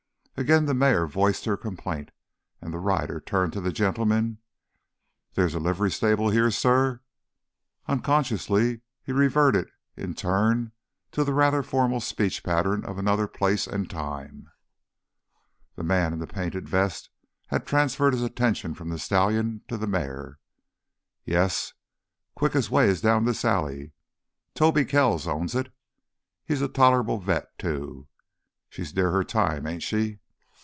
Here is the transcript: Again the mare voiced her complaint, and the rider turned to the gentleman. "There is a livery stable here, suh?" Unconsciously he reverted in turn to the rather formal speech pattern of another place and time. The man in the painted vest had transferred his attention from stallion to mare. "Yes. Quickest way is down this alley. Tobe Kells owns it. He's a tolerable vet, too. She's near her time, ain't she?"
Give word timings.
Again 0.37 0.65
the 0.65 0.73
mare 0.73 1.05
voiced 1.05 1.45
her 1.45 1.55
complaint, 1.55 2.09
and 2.61 2.73
the 2.73 2.79
rider 2.79 3.19
turned 3.19 3.53
to 3.53 3.61
the 3.61 3.71
gentleman. 3.71 4.39
"There 5.35 5.45
is 5.45 5.53
a 5.53 5.59
livery 5.59 5.91
stable 5.91 6.31
here, 6.31 6.49
suh?" 6.49 6.95
Unconsciously 7.87 8.81
he 9.03 9.11
reverted 9.11 9.69
in 9.95 10.15
turn 10.15 10.71
to 11.11 11.23
the 11.23 11.35
rather 11.35 11.61
formal 11.61 11.99
speech 11.99 12.41
pattern 12.43 12.83
of 12.85 12.97
another 12.97 13.27
place 13.27 13.67
and 13.67 13.87
time. 13.87 14.49
The 15.75 15.83
man 15.83 16.11
in 16.11 16.17
the 16.17 16.25
painted 16.25 16.67
vest 16.67 17.11
had 17.49 17.67
transferred 17.67 18.13
his 18.13 18.23
attention 18.23 18.73
from 18.73 18.97
stallion 18.97 19.61
to 19.67 19.77
mare. 19.85 20.39
"Yes. 21.23 21.73
Quickest 22.33 22.71
way 22.71 22.87
is 22.87 22.99
down 23.01 23.25
this 23.25 23.45
alley. 23.45 23.93
Tobe 24.55 24.87
Kells 24.87 25.27
owns 25.27 25.53
it. 25.53 25.71
He's 26.43 26.63
a 26.63 26.67
tolerable 26.67 27.19
vet, 27.19 27.55
too. 27.59 28.07
She's 28.69 28.95
near 28.95 29.11
her 29.11 29.23
time, 29.23 29.67
ain't 29.67 29.83
she?" 29.83 30.17